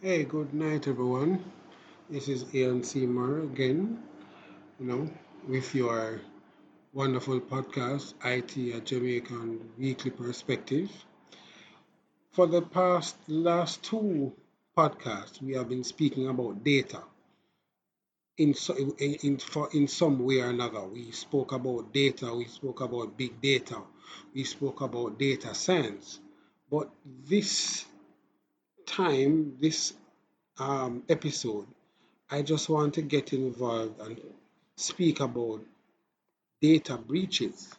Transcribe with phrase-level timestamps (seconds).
[0.00, 1.42] Hey, good night, everyone.
[2.08, 4.00] This is Ian Seymour again,
[4.78, 5.10] you know,
[5.48, 6.20] with your
[6.92, 10.88] wonderful podcast, IT a Jamaican Weekly Perspective.
[12.30, 14.32] For the past last two
[14.76, 17.02] podcasts, we have been speaking about data
[18.36, 20.86] in, in, in, for, in some way or another.
[20.86, 23.82] We spoke about data, we spoke about big data,
[24.32, 26.20] we spoke about data science.
[26.70, 27.84] But this
[28.88, 29.92] time, this
[30.58, 31.66] um, episode,
[32.30, 34.20] I just want to get involved and
[34.76, 35.60] speak about
[36.60, 37.74] data breaches.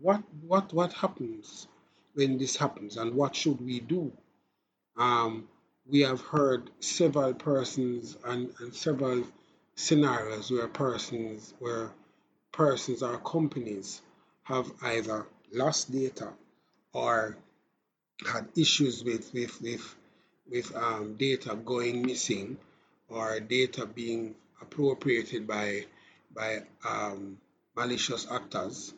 [0.00, 1.68] What what what happens
[2.14, 4.12] when this happens, and what should we do?
[4.96, 5.48] Um,
[5.88, 9.24] we have heard several persons and, and several
[9.76, 11.90] scenarios where persons where
[12.52, 14.00] persons or companies
[14.44, 16.32] have either lost data
[16.92, 17.36] or
[18.26, 19.94] had issues with with with
[20.50, 22.56] with um, data going missing
[23.08, 25.84] or data being appropriated by
[26.34, 27.38] by um,
[27.76, 28.92] malicious actors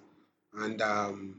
[0.58, 1.36] and um,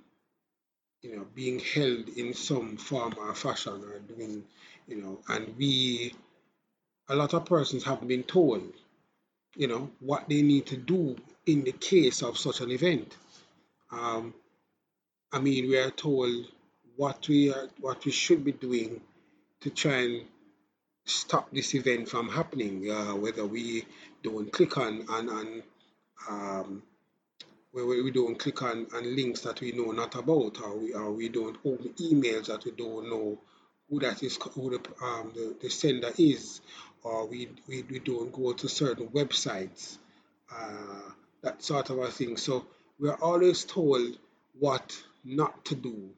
[1.01, 4.43] you know being held in some form or fashion or doing
[4.87, 6.13] you know and we
[7.09, 8.73] a lot of persons have been told
[9.55, 11.15] you know what they need to do
[11.45, 13.15] in the case of such an event.
[13.91, 14.33] Um,
[15.31, 16.45] i mean we are told
[16.95, 19.01] what we are what we should be doing
[19.61, 20.25] to try and
[21.05, 23.85] stop this event from happening, uh, whether we
[24.23, 25.63] don't click on on, on
[26.29, 26.83] um,
[27.71, 31.11] where we don't click on, on links that we know not about, or we or
[31.11, 33.37] we don't open emails that we don't know
[33.89, 36.61] who that is, who the, um, the, the sender is,
[37.03, 39.97] or we, we, we don't go to certain websites,
[40.53, 42.37] uh, that sort of a thing.
[42.37, 42.65] So
[42.99, 44.17] we're always told
[44.59, 46.09] what not to do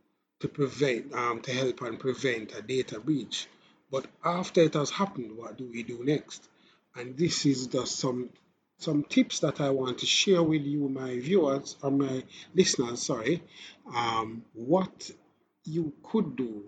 [0.41, 3.47] to prevent, um, to help and prevent a data breach.
[3.91, 6.47] But after it has happened, what do we do next?
[6.95, 8.29] And this is just some
[8.77, 12.23] some tips that I want to share with you, my viewers or my
[12.55, 13.43] listeners, sorry,
[13.93, 15.11] um, what
[15.65, 16.63] you could do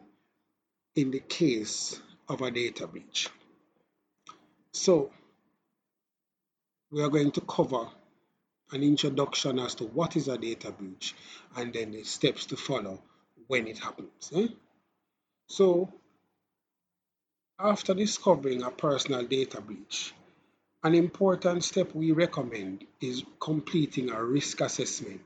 [0.95, 3.29] in the case of a data breach.
[4.73, 5.11] So
[6.91, 7.87] we are going to cover
[8.71, 11.15] an introduction as to what is a data breach
[11.55, 13.01] and then the steps to follow
[13.53, 14.31] when it happens.
[14.35, 14.47] Eh?
[15.45, 15.87] So
[17.59, 20.11] after discovering a personal data breach,
[20.83, 25.21] an important step we recommend is completing a risk assessment.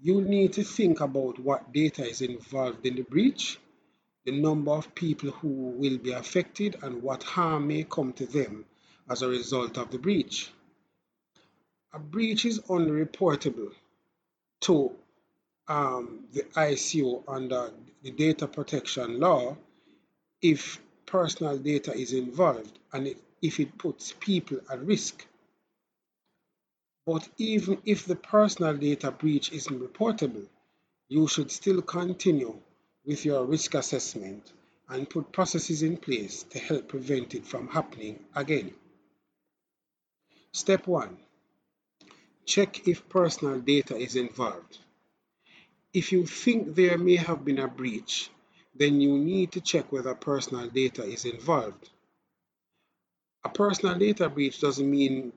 [0.00, 3.58] You need to think about what data is involved in the breach,
[4.24, 8.64] the number of people who will be affected, and what harm may come to them
[9.10, 10.52] as a result of the breach.
[11.92, 13.72] A breach is only reportable
[14.60, 14.92] to
[15.70, 17.70] um, the ICO under
[18.02, 19.56] the data protection law
[20.42, 25.24] if personal data is involved and it, if it puts people at risk.
[27.06, 30.46] But even if the personal data breach isn't reportable,
[31.08, 32.56] you should still continue
[33.06, 34.52] with your risk assessment
[34.88, 38.72] and put processes in place to help prevent it from happening again.
[40.52, 41.16] Step 1.
[42.44, 44.78] Check if personal data is involved.
[45.92, 48.30] If you think there may have been a breach,
[48.76, 51.90] then you need to check whether personal data is involved.
[53.44, 55.32] A personal data breach doesn't mean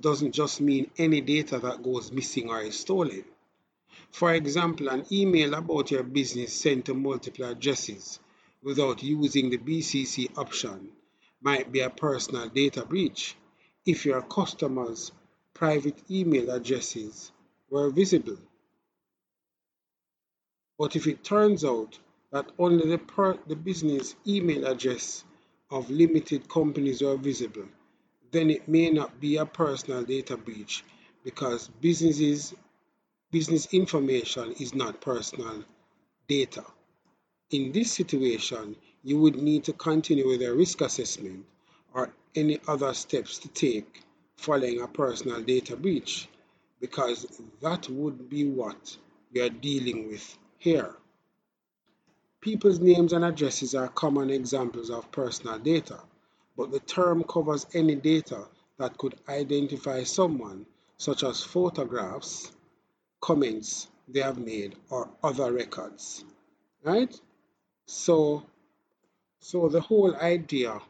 [0.00, 3.24] doesn't just mean any data that goes missing or is stolen.
[4.10, 8.18] For example, an email about your business sent to multiple addresses
[8.62, 10.90] without using the BCC option
[11.40, 13.36] might be a personal data breach
[13.84, 15.12] if your customers'
[15.54, 17.32] private email addresses
[17.70, 18.38] were visible.
[20.78, 21.98] But if it turns out
[22.32, 25.24] that only the, per- the business email address
[25.70, 27.66] of limited companies are visible,
[28.30, 30.84] then it may not be a personal data breach
[31.24, 32.54] because businesses
[33.30, 35.64] business information is not personal
[36.28, 36.64] data.
[37.50, 41.44] In this situation, you would need to continue with a risk assessment
[41.94, 44.02] or any other steps to take
[44.36, 46.28] following a personal data breach
[46.80, 48.96] because that would be what
[49.32, 50.94] we are dealing with here.
[52.40, 55.98] People's names and addresses are common examples of personal data,
[56.56, 58.46] but the term covers any data
[58.78, 60.66] that could identify someone,
[60.96, 62.52] such as photographs,
[63.20, 66.24] comments they have made, or other records.
[66.84, 67.14] Right?
[67.86, 68.44] So,
[69.40, 70.80] so the whole idea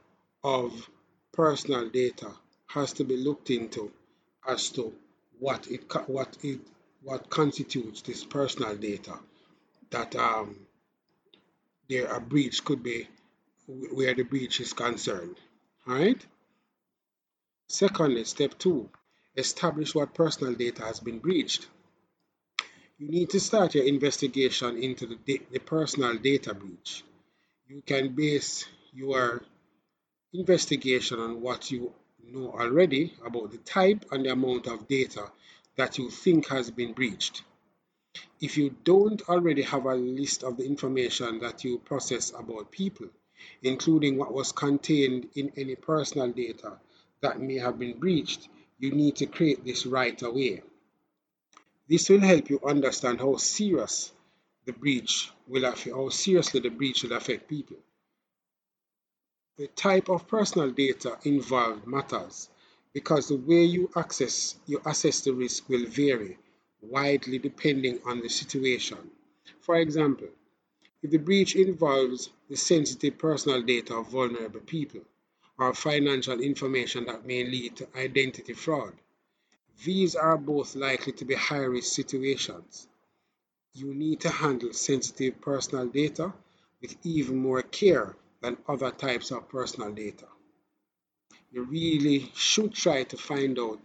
[0.44, 0.90] of
[1.32, 2.30] personal data
[2.66, 3.92] has to be looked into
[4.46, 4.92] as to
[5.38, 6.60] what it what it
[7.02, 9.18] what constitutes this personal data
[9.90, 10.66] that um,
[11.88, 13.08] there a breach could be
[13.66, 15.36] where the breach is concerned.
[15.86, 16.24] All right?
[17.68, 18.88] Secondly, step two,
[19.36, 21.66] establish what personal data has been breached.
[22.98, 27.04] You need to start your investigation into the, the personal data breach.
[27.68, 29.42] You can base your
[30.32, 31.92] investigation on what you
[32.24, 35.30] know already about the type and the amount of data
[35.76, 37.42] that you think has been breached.
[38.40, 43.08] If you don't already have a list of the information that you process about people,
[43.62, 46.78] including what was contained in any personal data
[47.20, 48.48] that may have been breached,
[48.78, 50.62] you need to create this right away.
[51.88, 54.12] This will help you understand how serious
[54.64, 57.76] the breach will affect, how seriously the breach will affect people.
[59.56, 62.50] The type of personal data involved matters
[62.92, 66.36] because the way you access you assess the risk will vary
[66.82, 68.98] widely depending on the situation.
[69.60, 70.28] For example,
[71.02, 75.02] if the breach involves the sensitive personal data of vulnerable people
[75.58, 78.94] or financial information that may lead to identity fraud,
[79.84, 82.88] these are both likely to be high risk situations.
[83.74, 86.32] You need to handle sensitive personal data
[86.80, 90.26] with even more care than other types of personal data.
[91.52, 93.80] You really should try to find out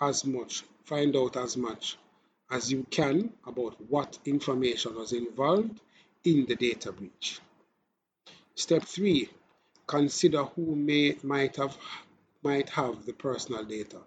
[0.00, 1.98] as much, find out as much
[2.50, 5.78] as you can about what information was involved
[6.24, 7.40] in the data breach.
[8.54, 9.28] Step 3.
[9.86, 11.76] Consider who may, might, have,
[12.42, 13.98] might have the personal data.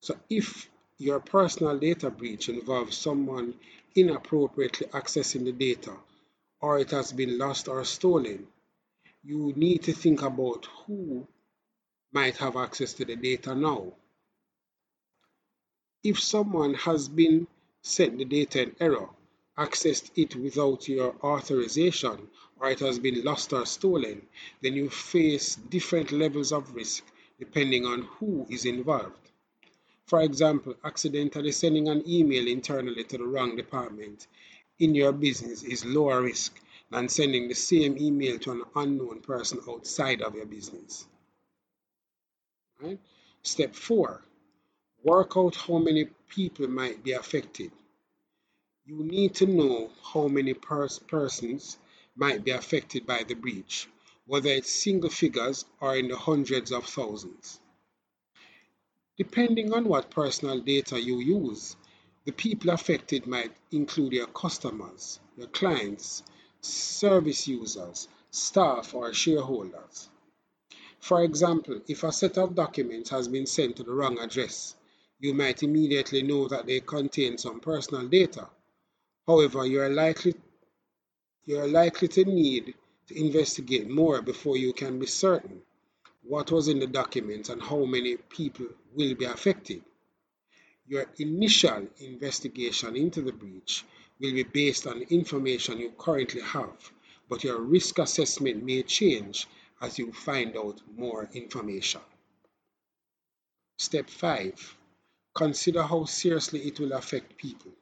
[0.00, 0.68] So if
[0.98, 3.54] your personal data breach involves someone
[3.94, 5.92] inappropriately accessing the data
[6.60, 8.46] or it has been lost or stolen,
[9.22, 11.26] you need to think about who
[12.12, 13.92] might have access to the data now.
[16.04, 17.46] If someone has been
[17.80, 19.08] sent the data in error,
[19.56, 22.28] accessed it without your authorization,
[22.60, 24.26] or it has been lost or stolen,
[24.60, 27.04] then you face different levels of risk
[27.38, 29.30] depending on who is involved.
[30.06, 34.26] For example, accidentally sending an email internally to the wrong department
[34.78, 36.60] in your business is lower risk
[36.90, 41.06] than sending the same email to an unknown person outside of your business.
[42.80, 43.00] Right?
[43.42, 44.22] Step four,
[45.04, 47.70] work out how many people might be affected.
[48.86, 51.78] You need to know how many pers persons
[52.16, 53.86] might be affected by the breach,
[54.26, 57.60] whether it's single figures or in the hundreds of thousands.
[59.18, 61.76] Depending on what personal data you use,
[62.24, 66.22] the people affected might include your customers, your clients,
[66.62, 70.08] service users, staff, or shareholders.
[70.98, 74.74] For example, if a set of documents has been sent to the wrong address,
[75.24, 78.46] you might immediately know that they contain some personal data.
[79.26, 80.34] However, you are likely
[81.46, 82.74] you are likely to need
[83.08, 85.62] to investigate more before you can be certain
[86.24, 89.82] what was in the documents and how many people will be affected.
[90.86, 93.82] Your initial investigation into the breach
[94.20, 96.92] will be based on information you currently have,
[97.30, 99.46] but your risk assessment may change
[99.80, 102.02] as you find out more information.
[103.78, 104.76] Step 5.
[105.34, 107.72] Consider how seriously it will affect people.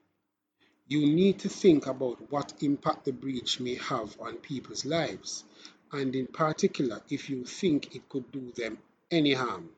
[0.88, 5.44] You need to think about what impact the breach may have on people's lives,
[5.92, 8.78] and in particular if you think it could do them
[9.10, 9.68] any harm.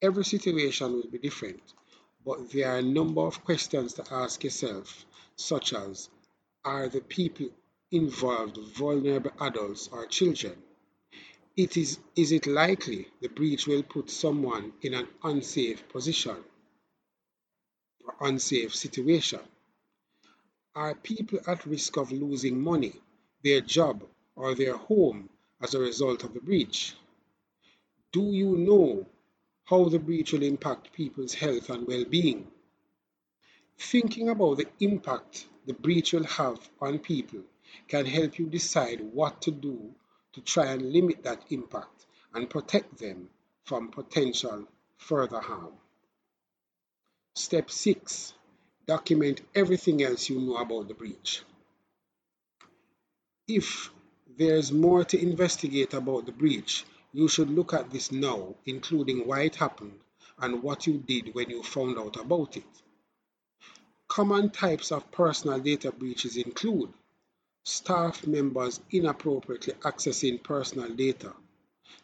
[0.00, 1.60] Every situation will be different,
[2.24, 5.04] but there are a number of questions to ask yourself,
[5.36, 6.08] such as
[6.64, 7.50] Are the people
[7.90, 10.56] involved vulnerable adults or children?
[11.58, 16.36] It is, is it likely the breach will put someone in an unsafe position
[18.04, 19.40] or unsafe situation?
[20.76, 22.92] Are people at risk of losing money,
[23.42, 26.94] their job, or their home as a result of the breach?
[28.12, 29.04] Do you know
[29.64, 32.46] how the breach will impact people's health and well being?
[33.76, 37.42] Thinking about the impact the breach will have on people
[37.88, 39.92] can help you decide what to do
[40.38, 43.28] to try and limit that impact and protect them
[43.64, 44.66] from potential
[44.96, 45.72] further harm.
[47.34, 48.32] Step 6.
[48.86, 51.42] Document everything else you know about the breach.
[53.48, 53.90] If
[54.36, 59.42] there's more to investigate about the breach, you should look at this now, including why
[59.42, 59.98] it happened
[60.38, 62.82] and what you did when you found out about it.
[64.06, 66.92] Common types of personal data breaches include
[67.64, 71.32] staff members inappropriately accessing personal data,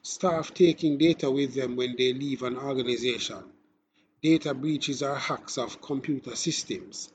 [0.03, 3.43] staff taking data with them when they leave an organization,
[4.23, 7.11] data breaches or hacks of computer systems,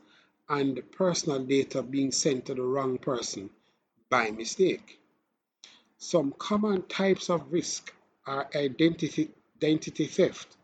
[0.48, 3.50] and personal data being sent to the wrong person
[4.10, 5.00] by mistake.
[5.98, 7.94] Some common types of risk
[8.26, 10.56] are identity, identity theft,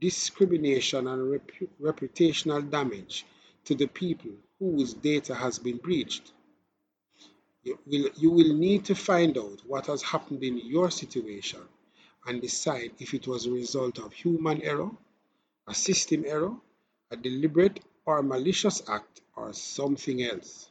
[0.00, 3.26] discrimination, and rep reputational damage
[3.64, 6.32] to the people whose data has been breached.
[7.66, 11.58] You will, you will need to find out what has happened in your situation
[12.24, 14.90] and decide if it was a result of human error,
[15.66, 16.54] a system error,
[17.10, 20.68] a deliberate or malicious act, or something else.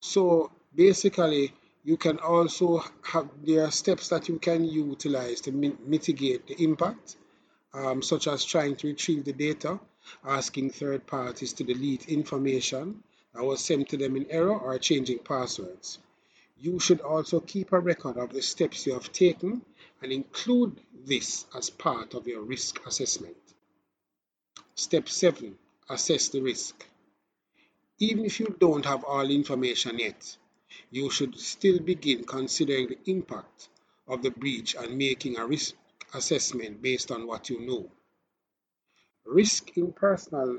[0.00, 6.46] So basically, you can also have there are steps that you can utilize to mitigate
[6.46, 7.16] the impact,
[7.74, 9.80] um, such as trying to retrieve the data,
[10.24, 13.02] asking third parties to delete information
[13.34, 15.98] that was sent to them in error, or changing passwords.
[16.58, 19.64] You should also keep a record of the steps you have taken
[20.02, 23.36] and include this as part of your risk assessment.
[24.74, 26.86] Step 7 Assess the risk.
[27.98, 30.36] Even if you don't have all information yet,
[30.90, 33.68] you should still begin considering the impact
[34.06, 35.74] of the breach and making a risk
[36.14, 37.90] assessment based on what you know.
[39.26, 40.58] Risk in personal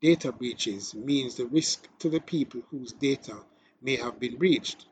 [0.00, 3.36] data breaches means the risk to the people whose data
[3.82, 4.86] may have been breached.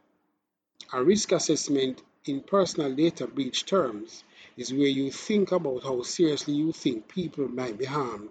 [0.92, 4.25] A risk assessment in personal data breach terms
[4.56, 8.30] is where you think about how seriously you think people might be harmed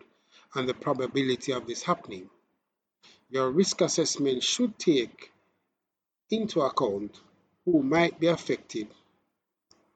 [0.53, 2.29] and the probability of this happening.
[3.29, 5.31] Your risk assessment should take
[6.29, 7.19] into account
[7.65, 8.87] who might be affected,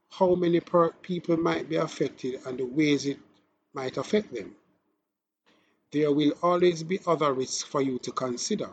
[0.09, 0.61] how many
[1.01, 3.19] people might be affected, and the ways it
[3.73, 4.55] might affect them.
[5.91, 8.69] There will always be other risks for you to consider,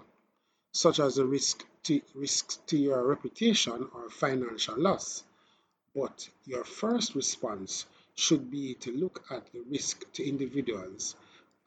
[0.72, 5.24] such as the risk to, risks to your reputation or financial loss.
[5.94, 11.16] But your first response should be to look at the risk to individuals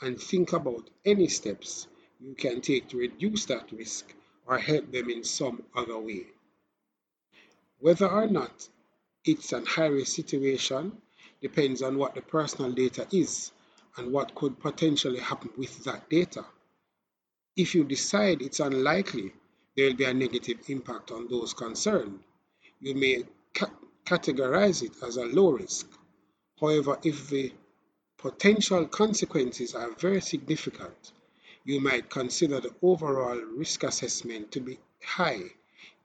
[0.01, 1.87] and think about any steps
[2.19, 4.13] you can take to reduce that risk
[4.45, 6.27] or help them in some other way.
[7.79, 8.69] Whether or not
[9.25, 11.01] it's a high risk situation
[11.41, 13.51] depends on what the personal data is
[13.97, 16.45] and what could potentially happen with that data.
[17.55, 19.33] If you decide it's unlikely
[19.75, 22.19] there will be a negative impact on those concerned,
[22.79, 23.69] you may ca
[24.05, 25.87] categorize it as a low risk.
[26.59, 27.53] However, if the
[28.17, 31.11] potential consequences are very significant,
[31.63, 35.43] you might consider the overall risk assessment to be high,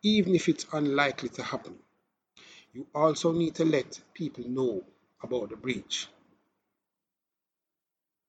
[0.03, 1.77] even if it's unlikely to happen.
[2.73, 4.85] You also need to let people know
[5.23, 6.09] about the breach.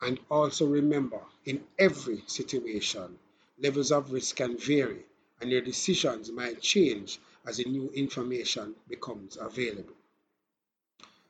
[0.01, 3.17] And also remember, in every situation,
[3.57, 5.05] levels of risk can vary
[5.41, 9.93] and your decisions might change as the new information becomes available.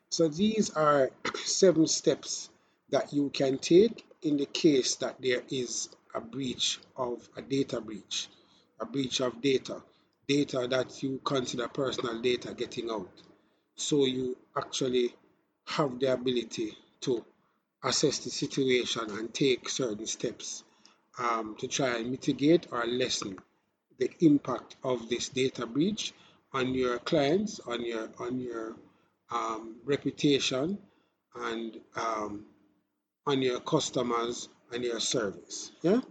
[0.10, 1.12] So these are
[1.44, 2.50] seven steps
[2.90, 7.82] that you can take in the case that there is a breach of a data
[7.82, 8.28] breach,
[8.80, 9.82] a breach of data,
[10.28, 13.12] data that you consider personal data getting out.
[13.76, 15.14] So you actually
[15.66, 17.26] have the ability to
[17.86, 20.64] assess the situation and take certain steps
[21.20, 23.38] um, to try and mitigate or lessen
[24.00, 26.14] the impact of this data breach
[26.52, 28.76] on your clients, on your on your
[29.32, 30.78] um, reputation,
[31.36, 32.46] and um,
[33.26, 35.72] on your customers and your service.
[35.82, 36.02] Yeah.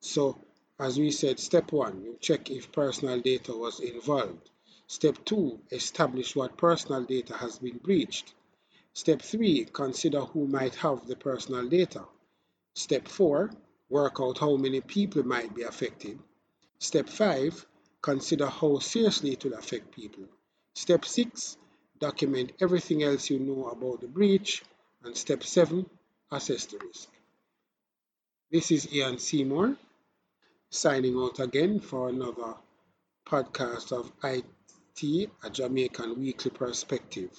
[0.00, 0.38] So
[0.78, 4.50] as we said, step one, you check if personal data was involved.
[4.86, 8.34] Step two, establish what personal data has been breached.
[8.94, 12.04] Step three, consider who might have the personal data.
[12.74, 13.50] Step four,
[13.88, 16.18] work out how many people might be affected.
[16.78, 17.66] Step five,
[18.00, 20.24] consider how seriously it will affect people.
[20.74, 21.56] Step six,
[21.98, 24.62] document everything else you know about the breach.
[25.04, 25.88] And step seven,
[26.30, 27.08] assess the risk.
[28.50, 29.76] This is Ian Seymour
[30.70, 32.54] signing out again for another
[33.26, 37.30] podcast of IT, a Jamaican weekly perspective.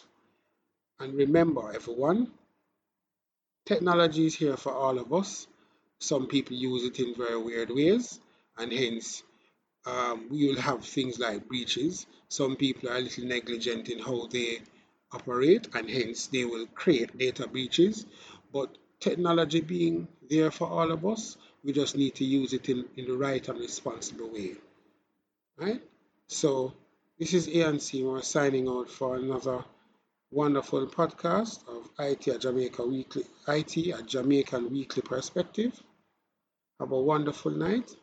[0.99, 2.31] And remember, everyone,
[3.65, 5.47] technology is here for all of us.
[5.99, 8.19] Some people use it in very weird ways,
[8.57, 9.23] and hence
[9.85, 12.05] um, we will have things like breaches.
[12.29, 14.61] Some people are a little negligent in how they
[15.11, 18.05] operate, and hence they will create data breaches.
[18.51, 22.85] But technology being there for all of us, we just need to use it in,
[22.97, 24.55] in the right and responsible way.
[25.57, 25.81] Right?
[26.27, 26.73] So
[27.19, 29.63] this is Ian Seymour signing out for another
[30.33, 35.79] wonderful podcast of IT at Jamaica Weekly IT at Jamaican Weekly Perspective.
[36.79, 37.95] Have a wonderful night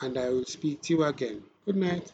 [0.00, 1.44] and I will speak to you again.
[1.64, 2.10] Good night.